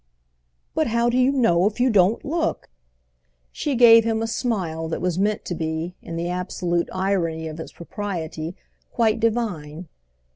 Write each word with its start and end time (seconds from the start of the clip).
"But 0.73 0.87
how 0.87 1.11
do 1.11 1.17
you 1.19 1.31
know 1.31 1.67
if 1.67 1.79
you 1.79 1.91
don't 1.91 2.25
look?" 2.25 2.71
She 3.51 3.75
gave 3.75 4.03
him 4.03 4.23
a 4.23 4.25
smile 4.25 4.87
that 4.87 4.99
was 4.99 5.19
meant 5.19 5.45
to 5.45 5.53
be, 5.53 5.93
in 6.01 6.15
the 6.15 6.27
absolute 6.27 6.89
irony 6.91 7.47
of 7.47 7.59
its 7.59 7.73
propriety, 7.73 8.55
quite 8.91 9.19
divine. 9.19 9.89